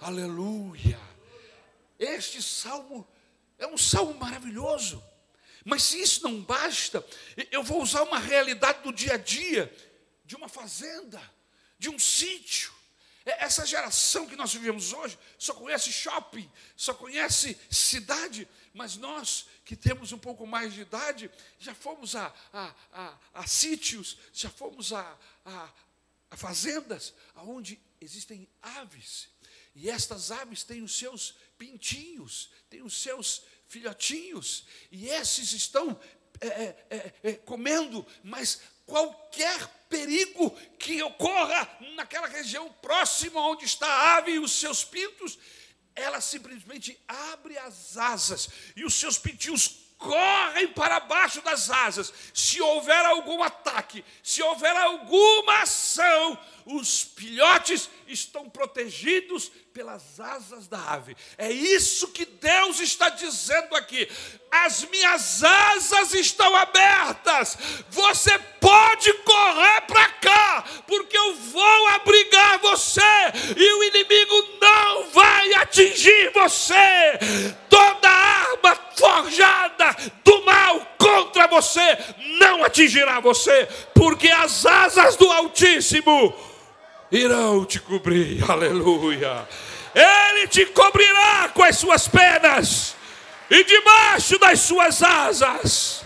[0.00, 1.00] Aleluia.
[1.98, 3.06] Este salmo
[3.58, 5.02] é um salmo maravilhoso.
[5.64, 7.04] Mas se isso não basta,
[7.50, 9.74] eu vou usar uma realidade do dia a dia,
[10.24, 11.20] de uma fazenda,
[11.78, 12.72] de um sítio.
[13.24, 19.74] Essa geração que nós vivemos hoje só conhece shopping, só conhece cidade, mas nós que
[19.74, 24.92] temos um pouco mais de idade, já fomos a, a, a, a sítios, já fomos
[24.92, 25.72] a, a,
[26.36, 29.28] fazendas onde existem aves.
[29.74, 33.42] E estas aves têm os seus pintinhos, têm os seus
[33.74, 35.98] filhotinhos, e esses estão
[36.40, 43.88] é, é, é, é, comendo, mas qualquer perigo que ocorra naquela região próxima onde está
[43.88, 45.36] a ave e os seus pintos,
[45.92, 52.12] ela simplesmente abre as asas e os seus pintinhos correm para baixo das asas.
[52.32, 60.78] Se houver algum ataque, se houver alguma ação, os filhotes estão protegidos pelas asas da
[60.78, 61.16] ave.
[61.36, 64.08] É isso que Deus está dizendo aqui.
[64.48, 67.58] As minhas asas estão abertas.
[67.90, 73.00] Você pode correr para cá, porque eu vou abrigar você
[73.56, 77.18] e o inimigo não vai atingir você.
[77.68, 81.98] Toda arma forjada do mal contra você
[82.38, 86.53] não atingirá você, porque as asas do Altíssimo
[87.14, 88.42] irão te cobrir.
[88.50, 89.48] Aleluia.
[89.94, 92.96] Ele te cobrirá com as suas penas,
[93.48, 96.04] e debaixo das suas asas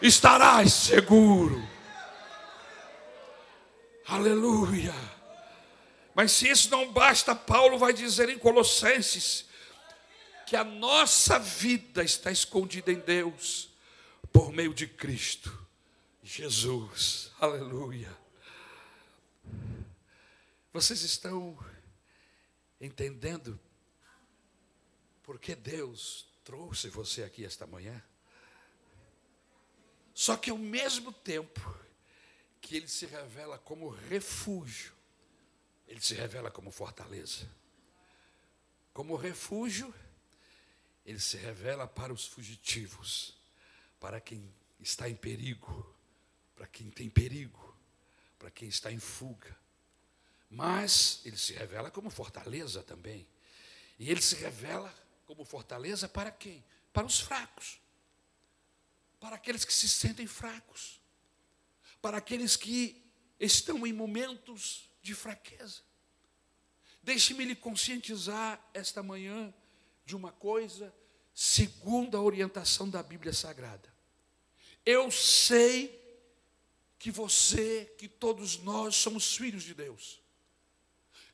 [0.00, 1.62] estarás seguro.
[4.06, 4.94] Aleluia.
[6.14, 9.44] Mas se isso não basta, Paulo vai dizer em Colossenses
[10.46, 13.68] que a nossa vida está escondida em Deus
[14.32, 15.66] por meio de Cristo
[16.22, 17.30] Jesus.
[17.40, 18.25] Aleluia.
[20.76, 21.58] Vocês estão
[22.78, 23.58] entendendo
[25.22, 28.04] por que Deus trouxe você aqui esta manhã?
[30.12, 31.74] Só que ao mesmo tempo
[32.60, 34.92] que ele se revela como refúgio,
[35.88, 37.50] ele se revela como fortaleza.
[38.92, 39.94] Como refúgio,
[41.06, 43.34] ele se revela para os fugitivos,
[43.98, 45.96] para quem está em perigo,
[46.54, 47.74] para quem tem perigo,
[48.38, 49.64] para quem está em fuga.
[50.48, 53.26] Mas ele se revela como fortaleza também.
[53.98, 56.64] E ele se revela como fortaleza para quem?
[56.92, 57.80] Para os fracos.
[59.18, 61.00] Para aqueles que se sentem fracos.
[62.00, 63.04] Para aqueles que
[63.40, 65.82] estão em momentos de fraqueza.
[67.02, 69.52] Deixe-me lhe conscientizar esta manhã
[70.04, 70.94] de uma coisa,
[71.34, 73.92] segundo a orientação da Bíblia Sagrada.
[74.84, 76.02] Eu sei
[76.98, 80.20] que você, que todos nós somos filhos de Deus.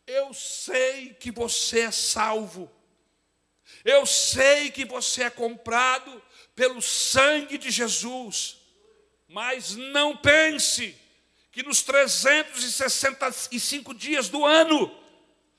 [0.06, 2.70] Eu sei que você é salvo.
[3.84, 6.22] Eu sei que você é comprado
[6.54, 8.58] pelo sangue de Jesus.
[9.28, 10.96] Mas não pense
[11.50, 14.94] que nos 365 dias do ano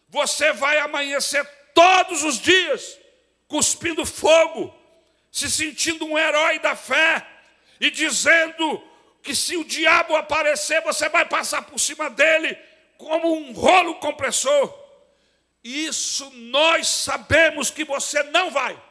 [0.09, 2.99] você vai amanhecer todos os dias
[3.47, 4.73] cuspindo fogo,
[5.31, 7.25] se sentindo um herói da fé
[7.79, 8.83] e dizendo
[9.21, 12.57] que se o diabo aparecer, você vai passar por cima dele
[13.03, 14.81] como um rolo compressor.
[15.63, 18.81] Isso nós sabemos que você não vai.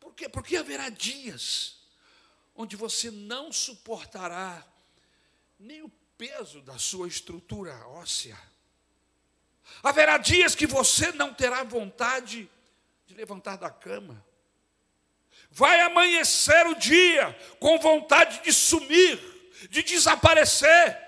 [0.00, 0.28] Por quê?
[0.28, 1.78] Porque haverá dias
[2.54, 4.64] onde você não suportará
[5.58, 8.38] nem o peso da sua estrutura óssea.
[9.82, 12.48] Haverá dias que você não terá vontade
[13.06, 14.24] de levantar da cama.
[15.50, 19.18] Vai amanhecer o dia com vontade de sumir,
[19.70, 21.04] de desaparecer.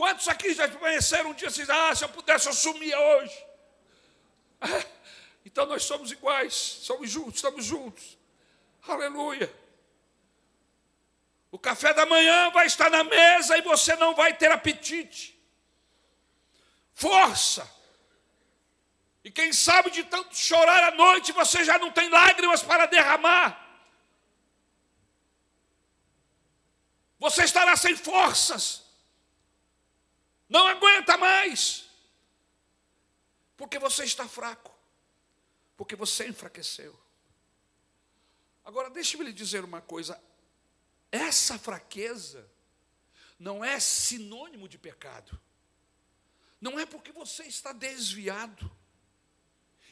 [0.00, 3.44] Quantos aqui já amanheceram um dia assim, ah, se eu pudesse eu sumia hoje.
[4.62, 4.84] Ah,
[5.44, 8.18] então nós somos iguais, somos juntos, estamos juntos.
[8.86, 9.52] Aleluia.
[11.50, 15.38] O café da manhã vai estar na mesa e você não vai ter apetite.
[16.94, 17.70] Força.
[19.24, 23.48] E quem sabe de tanto chorar à noite, você já não tem lágrimas para derramar.
[27.18, 28.89] Você estará sem forças
[30.50, 31.88] não aguenta mais,
[33.56, 34.76] porque você está fraco,
[35.76, 36.98] porque você enfraqueceu.
[38.64, 40.20] Agora, deixe-me lhe dizer uma coisa:
[41.12, 42.50] essa fraqueza
[43.38, 45.40] não é sinônimo de pecado,
[46.60, 48.70] não é porque você está desviado.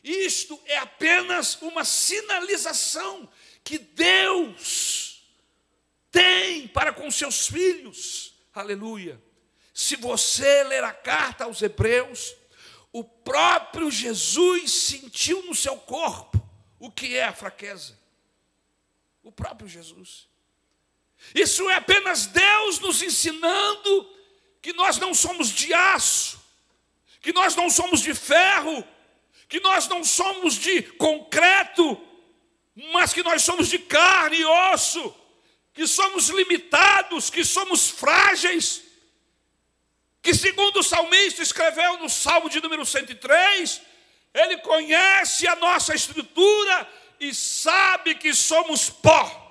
[0.02, 3.30] Isto é apenas uma sinalização
[3.62, 5.24] que Deus
[6.10, 8.34] tem para com seus filhos.
[8.54, 9.27] Aleluia.
[9.78, 12.34] Se você ler a carta aos Hebreus,
[12.90, 16.36] o próprio Jesus sentiu no seu corpo
[16.80, 17.96] o que é a fraqueza.
[19.22, 20.26] O próprio Jesus.
[21.32, 24.12] Isso é apenas Deus nos ensinando
[24.60, 26.42] que nós não somos de aço,
[27.20, 28.82] que nós não somos de ferro,
[29.48, 31.96] que nós não somos de concreto,
[32.92, 35.14] mas que nós somos de carne e osso,
[35.72, 38.87] que somos limitados, que somos frágeis
[40.22, 43.80] que, segundo o salmista escreveu no Salmo de número 103,
[44.34, 46.88] ele conhece a nossa estrutura
[47.18, 49.46] e sabe que somos pó.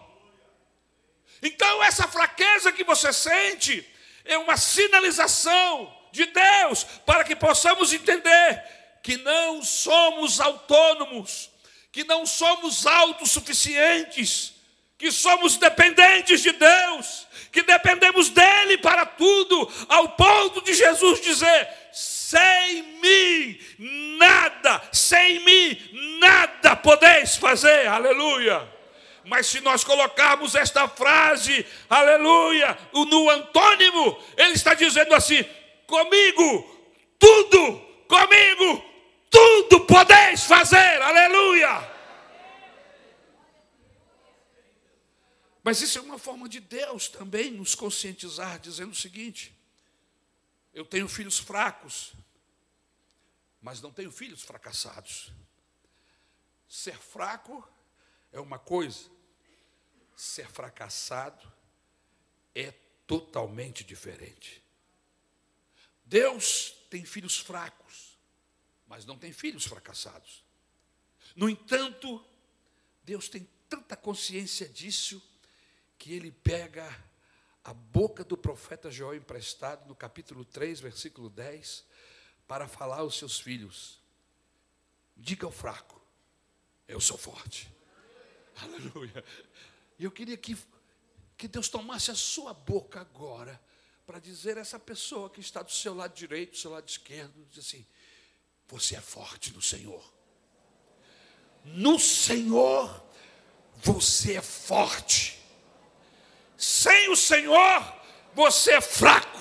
[1.41, 3.88] Então, essa fraqueza que você sente
[4.26, 8.63] é uma sinalização de Deus para que possamos entender
[9.03, 11.49] que não somos autônomos,
[11.91, 14.53] que não somos autossuficientes,
[14.97, 17.26] que somos dependentes de Deus,
[17.58, 23.60] que dependemos dele para tudo, ao ponto de Jesus dizer: sem mim
[24.20, 28.62] nada, sem mim nada podeis fazer, aleluia.
[29.26, 35.43] Mas se nós colocarmos esta frase, aleluia, no antônimo, ele está dizendo assim:
[35.88, 36.88] comigo,
[37.18, 38.86] tudo, comigo,
[39.32, 41.96] tudo podeis fazer, aleluia.
[45.68, 49.53] Mas isso é uma forma de Deus também nos conscientizar, dizendo o seguinte:
[50.74, 52.13] eu tenho filhos fracos,
[53.61, 55.30] mas não tenho filhos fracassados.
[56.70, 57.68] Ser fraco
[58.32, 59.11] é uma coisa,
[60.15, 61.51] ser fracassado
[62.55, 62.72] é
[63.05, 64.63] totalmente diferente.
[66.05, 68.18] Deus tem filhos fracos,
[68.88, 70.45] mas não tem filhos fracassados.
[71.36, 72.26] No entanto,
[73.03, 75.22] Deus tem tanta consciência disso
[75.97, 76.87] que ele pega
[77.63, 81.85] a boca do profeta Joel emprestado no capítulo 3, versículo 10,
[82.47, 83.99] para falar aos seus filhos:
[85.15, 86.01] diga ao fraco,
[86.87, 87.69] eu sou forte.
[88.61, 89.23] Aleluia.
[89.99, 90.57] E eu queria que,
[91.35, 93.59] que Deus tomasse a sua boca agora
[94.05, 97.45] para dizer a essa pessoa que está do seu lado direito, do seu lado esquerdo,
[97.49, 97.85] diz assim:
[98.67, 100.13] você é forte no Senhor.
[101.65, 103.03] No Senhor
[103.75, 105.36] você é forte.
[106.58, 107.84] Sem o Senhor
[108.34, 109.39] você é fraco,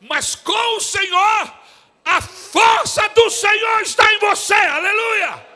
[0.00, 1.58] mas com o Senhor
[2.04, 4.54] a força do Senhor está em você.
[4.54, 5.46] Aleluia!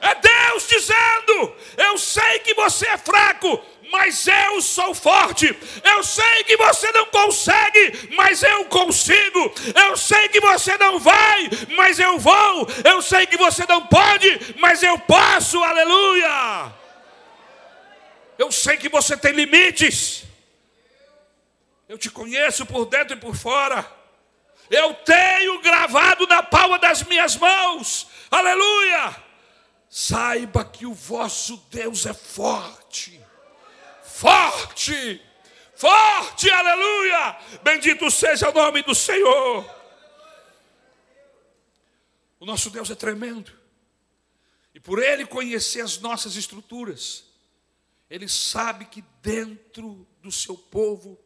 [0.00, 5.54] É Deus dizendo: Eu sei que você é fraco, mas eu sou forte.
[5.84, 9.52] Eu sei que você não consegue, mas eu consigo.
[9.74, 12.66] Eu sei que você não vai, mas eu vou.
[12.82, 15.62] Eu sei que você não pode, mas eu posso.
[15.62, 16.81] Aleluia!
[18.42, 20.24] Eu sei que você tem limites.
[21.88, 23.88] Eu te conheço por dentro e por fora.
[24.68, 28.08] Eu tenho gravado na palma das minhas mãos.
[28.28, 29.16] Aleluia!
[29.88, 33.24] Saiba que o vosso Deus é forte.
[34.02, 35.22] Forte!
[35.76, 37.38] Forte, aleluia!
[37.62, 39.64] Bendito seja o nome do Senhor.
[42.40, 43.52] O nosso Deus é tremendo.
[44.74, 47.30] E por ele conhecer as nossas estruturas,
[48.12, 51.18] ele sabe que dentro do seu povo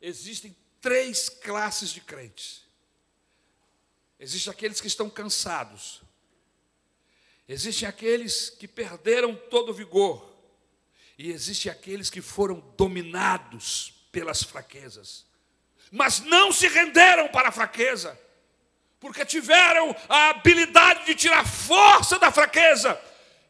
[0.00, 2.62] existem três classes de crentes.
[4.18, 6.02] Existem aqueles que estão cansados,
[7.46, 10.32] Existem aqueles que perderam todo o vigor,
[11.18, 15.26] e existem aqueles que foram dominados pelas fraquezas,
[15.90, 18.16] mas não se renderam para a fraqueza,
[19.00, 22.96] porque tiveram a habilidade de tirar força da fraqueza.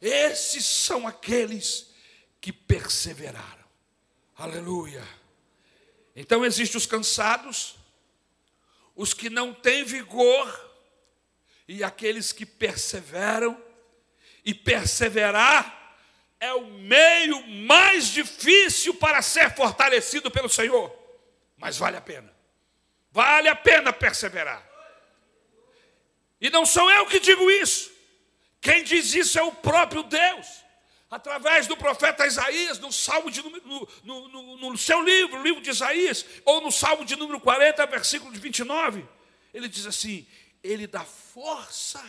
[0.01, 1.90] Esses são aqueles
[2.41, 3.65] que perseveraram.
[4.37, 5.07] Aleluia.
[6.17, 7.77] Então existem os cansados,
[8.97, 10.71] os que não têm vigor
[11.69, 13.63] e aqueles que perseveram
[14.45, 15.79] e perseverar
[16.41, 20.91] é o meio mais difícil para ser fortalecido pelo Senhor,
[21.57, 22.35] mas vale a pena.
[23.13, 24.67] Vale a pena perseverar.
[26.41, 27.91] E não sou eu que digo isso.
[28.61, 30.65] Quem diz isso é o próprio Deus.
[31.11, 35.61] Através do profeta Isaías, no Salmo de no, no, no, no seu livro, o livro
[35.61, 39.05] de Isaías, ou no Salmo de número 40, versículo de 29,
[39.53, 40.25] ele diz assim:
[40.63, 42.01] Ele dá força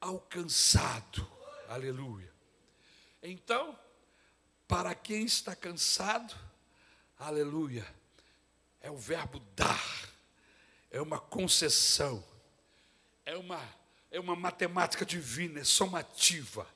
[0.00, 1.30] alcançado.
[1.68, 2.32] Aleluia.
[3.22, 3.78] Então,
[4.66, 6.34] para quem está cansado,
[7.18, 7.86] aleluia,
[8.80, 10.08] é o verbo dar,
[10.90, 12.24] é uma concessão,
[13.26, 13.60] é uma,
[14.10, 16.66] é uma matemática divina, é somativa.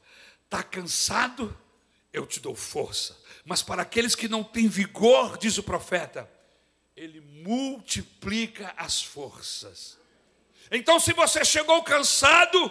[0.53, 1.59] Está cansado?
[2.13, 3.19] Eu te dou força.
[3.43, 6.31] Mas para aqueles que não têm vigor, diz o profeta,
[6.95, 9.99] ele multiplica as forças.
[10.71, 12.71] Então, se você chegou cansado,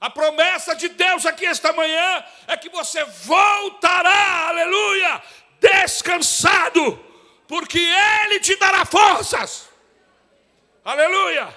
[0.00, 5.20] a promessa de Deus aqui esta manhã é que você voltará, aleluia,
[5.58, 6.96] descansado,
[7.48, 9.68] porque Ele te dará forças,
[10.84, 11.52] aleluia.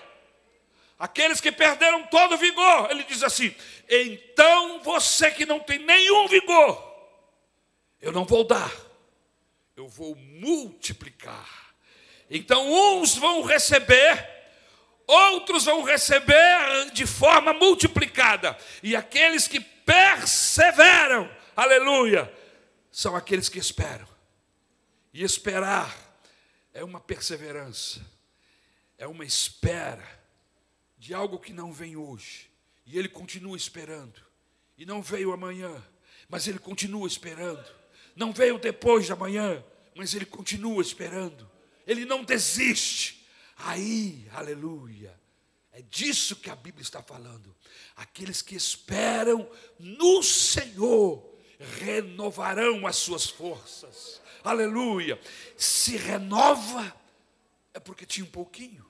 [1.03, 3.53] Aqueles que perderam todo o vigor, Ele diz assim:
[3.89, 6.81] então você que não tem nenhum vigor,
[7.99, 8.73] eu não vou dar,
[9.75, 11.75] eu vou multiplicar.
[12.29, 14.29] Então uns vão receber
[15.05, 22.33] outros vão receber de forma multiplicada, e aqueles que perseveram, aleluia,
[22.89, 24.07] são aqueles que esperam.
[25.13, 25.93] E esperar
[26.73, 27.99] é uma perseverança,
[28.97, 30.22] é uma espera
[31.03, 32.49] de algo que não vem hoje,
[32.85, 34.21] e ele continua esperando,
[34.77, 35.83] e não veio amanhã,
[36.29, 37.65] mas ele continua esperando,
[38.15, 39.63] não veio depois de amanhã,
[39.95, 41.49] mas ele continua esperando,
[41.85, 43.23] ele não desiste
[43.57, 45.17] Aí, aleluia.
[45.71, 47.55] É disso que a Bíblia está falando.
[47.95, 49.49] Aqueles que esperam
[49.79, 51.33] no Senhor
[51.79, 54.21] renovarão as suas forças.
[54.43, 55.19] Aleluia.
[55.57, 56.95] Se renova
[57.73, 58.85] é porque tinha um pouquinho.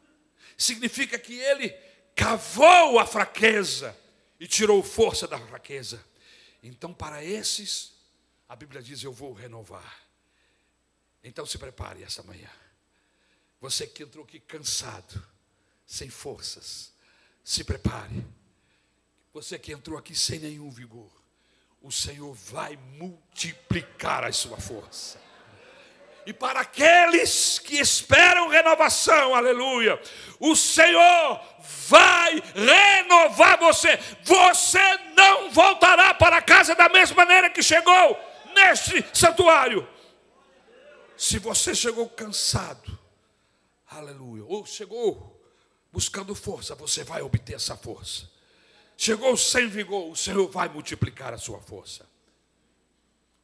[0.58, 1.70] Significa que ele
[2.16, 3.98] cavou a fraqueza
[4.40, 6.04] e tirou força da fraqueza.
[6.62, 7.94] Então, para esses,
[8.48, 10.04] a Bíblia diz: Eu vou renovar.
[11.24, 12.50] Então se prepare essa manhã.
[13.62, 15.26] Você que entrou aqui cansado,
[15.86, 16.92] sem forças,
[17.44, 18.26] se prepare.
[19.32, 21.10] Você que entrou aqui sem nenhum vigor,
[21.82, 25.20] o Senhor vai multiplicar a sua força.
[26.26, 30.02] E para aqueles que esperam renovação, aleluia,
[30.40, 31.42] o Senhor
[31.88, 34.00] vai renovar você.
[34.24, 38.20] Você não voltará para casa da mesma maneira que chegou
[38.56, 39.88] neste santuário.
[41.18, 42.98] Se você chegou cansado,
[43.90, 45.42] aleluia, ou chegou
[45.92, 48.32] buscando força, você vai obter essa força.
[48.98, 52.06] Chegou sem vigor, o Senhor vai multiplicar a sua força.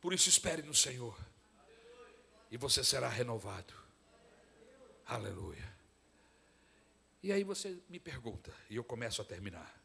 [0.02, 1.18] Por isso, espere no Senhor,
[2.50, 3.74] e você será renovado.
[5.06, 5.78] Aleluia.
[7.22, 9.78] E aí você me pergunta, e eu começo a terminar.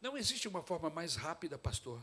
[0.00, 2.00] Não existe uma forma mais rápida, pastor,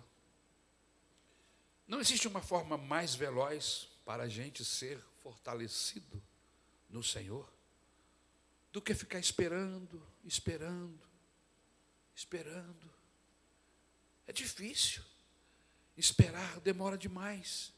[1.88, 6.22] não existe uma forma mais veloz para a gente ser fortalecido
[6.90, 7.52] no Senhor
[8.72, 11.00] do que ficar esperando, esperando,
[12.16, 12.92] esperando.
[14.26, 15.04] É difícil.
[15.96, 17.72] Esperar demora demais.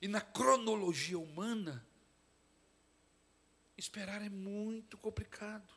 [0.00, 1.86] E na cronologia humana,
[3.76, 5.72] esperar é muito complicado.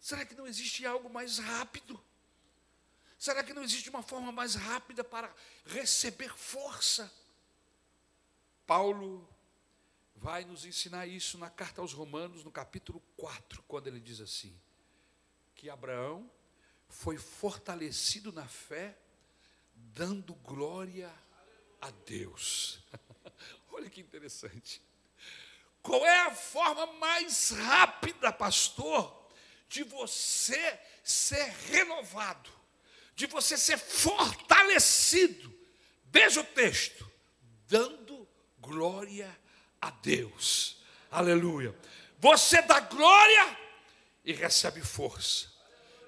[0.00, 2.02] Será que não existe algo mais rápido?
[3.18, 5.34] Será que não existe uma forma mais rápida para
[5.64, 7.12] receber força?
[8.66, 9.28] Paulo
[10.14, 14.58] vai nos ensinar isso na carta aos Romanos, no capítulo 4, quando ele diz assim:
[15.54, 16.30] que Abraão
[16.88, 18.98] foi fortalecido na fé,
[19.74, 21.12] dando glória
[21.80, 22.82] a Deus.
[23.84, 24.82] Olha que interessante.
[25.82, 29.28] Qual é a forma mais rápida, pastor,
[29.68, 32.50] de você ser renovado?
[33.14, 35.52] de você ser fortalecido.
[36.06, 37.08] Veja o texto,
[37.68, 38.28] dando
[38.58, 39.30] glória
[39.80, 40.82] a Deus.
[41.10, 41.74] Aleluia.
[42.18, 43.58] Você dá glória
[44.24, 45.52] e recebe força.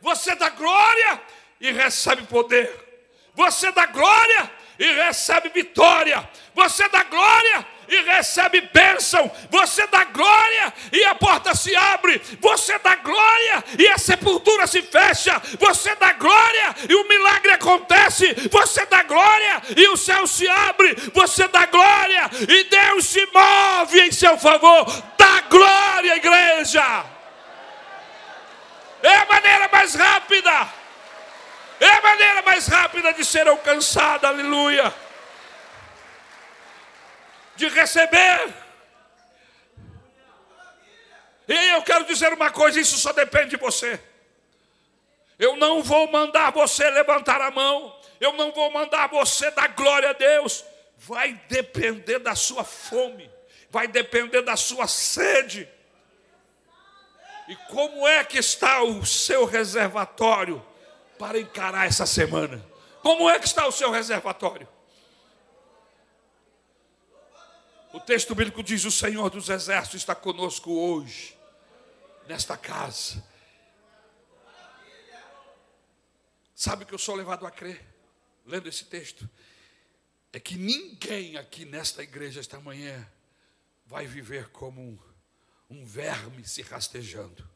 [0.00, 1.22] Você dá glória
[1.60, 2.84] e recebe poder.
[3.34, 6.28] Você dá glória e recebe vitória.
[6.54, 9.30] Você dá glória e recebe bênção.
[9.50, 12.20] Você dá glória e a porta se abre.
[12.40, 15.40] Você dá glória e a sepultura se fecha.
[15.58, 18.34] Você dá glória e o milagre acontece.
[18.50, 20.94] Você dá glória e o céu se abre.
[21.14, 24.84] Você dá glória e Deus se move em seu favor.
[25.16, 27.04] Dá glória, igreja.
[29.02, 30.85] É a maneira mais rápida.
[31.80, 34.92] É a maneira mais rápida de ser alcançada, aleluia
[37.56, 38.54] de receber.
[41.48, 43.98] E eu quero dizer uma coisa: isso só depende de você.
[45.38, 50.10] Eu não vou mandar você levantar a mão, eu não vou mandar você dar glória
[50.10, 50.64] a Deus.
[50.98, 53.30] Vai depender da sua fome,
[53.70, 55.68] vai depender da sua sede.
[57.48, 60.64] E como é que está o seu reservatório
[61.18, 62.64] para encarar essa semana?
[63.02, 64.68] Como é que está o seu reservatório?
[67.92, 71.36] O texto bíblico diz: O Senhor dos Exércitos está conosco hoje,
[72.26, 73.24] nesta casa.
[76.54, 77.84] Sabe o que eu sou levado a crer,
[78.44, 79.28] lendo esse texto?
[80.32, 83.06] É que ninguém aqui nesta igreja esta manhã
[83.86, 84.98] vai viver como um,
[85.70, 87.55] um verme se rastejando.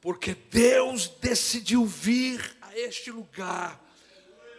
[0.00, 3.78] Porque Deus decidiu vir a este lugar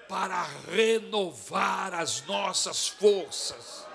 [0.07, 3.85] para renovar as nossas forças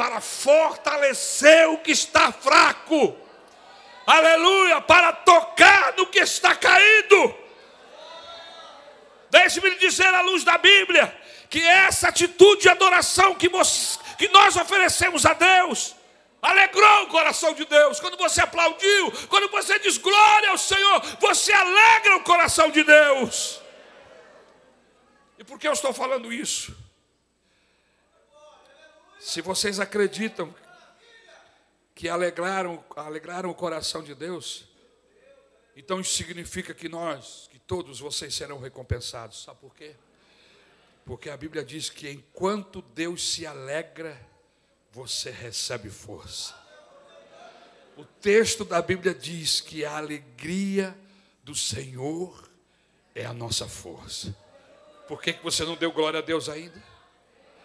[0.00, 3.14] para fortalecer o que está fraco,
[4.06, 7.34] aleluia, para tocar no que está caído.
[9.30, 11.14] Deixe-me dizer à luz da Bíblia
[11.50, 15.94] que essa atitude de adoração que nós oferecemos a Deus,
[16.42, 18.00] alegrou o coração de Deus.
[18.00, 23.60] Quando você aplaudiu, quando você diz glória ao Senhor, você alegra o coração de Deus.
[25.38, 26.76] E por que eu estou falando isso?
[29.18, 30.54] Se vocês acreditam
[31.94, 34.64] que alegraram, alegraram o coração de Deus,
[35.76, 39.42] então isso significa que nós, que todos vocês serão recompensados.
[39.42, 39.94] Sabe por quê?
[41.04, 44.18] Porque a Bíblia diz que enquanto Deus se alegra,
[44.92, 46.54] você recebe força.
[47.96, 50.96] O texto da Bíblia diz que a alegria
[51.44, 52.48] do Senhor
[53.14, 54.34] é a nossa força.
[55.06, 56.82] Por que, que você não deu glória a Deus ainda?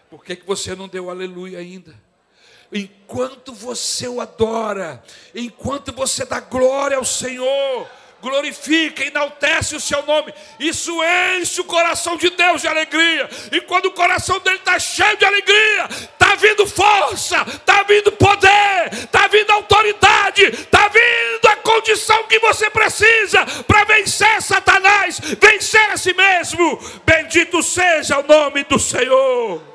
[0.09, 1.95] Por que, que você não deu aleluia ainda?
[2.71, 5.03] Enquanto você o adora,
[5.33, 7.89] enquanto você dá glória ao Senhor,
[8.25, 10.33] glorifica, enaltece o seu nome.
[10.59, 10.91] Isso
[11.39, 13.29] enche o coração de Deus de alegria.
[13.51, 18.89] E quando o coração dele está cheio de alegria, está vindo força, está vindo poder,
[18.93, 25.97] está vindo autoridade, está vindo a condição que você precisa para vencer Satanás, vencer a
[25.97, 26.79] si mesmo.
[27.05, 29.74] Bendito seja o nome do Senhor.